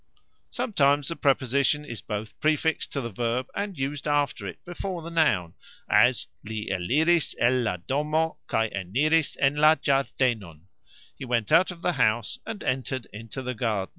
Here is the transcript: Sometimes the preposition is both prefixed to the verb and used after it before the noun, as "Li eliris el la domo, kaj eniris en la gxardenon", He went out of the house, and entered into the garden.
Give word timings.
Sometimes 0.49 1.09
the 1.09 1.15
preposition 1.15 1.85
is 1.85 2.01
both 2.01 2.39
prefixed 2.39 2.91
to 2.93 3.01
the 3.01 3.11
verb 3.11 3.45
and 3.55 3.77
used 3.77 4.07
after 4.07 4.47
it 4.47 4.57
before 4.65 5.03
the 5.03 5.11
noun, 5.11 5.53
as 5.87 6.25
"Li 6.43 6.71
eliris 6.71 7.35
el 7.39 7.61
la 7.61 7.77
domo, 7.77 8.39
kaj 8.47 8.75
eniris 8.75 9.37
en 9.39 9.57
la 9.57 9.75
gxardenon", 9.75 10.61
He 11.15 11.23
went 11.25 11.51
out 11.51 11.69
of 11.69 11.83
the 11.83 11.93
house, 11.93 12.39
and 12.47 12.63
entered 12.63 13.05
into 13.13 13.43
the 13.43 13.53
garden. 13.53 13.89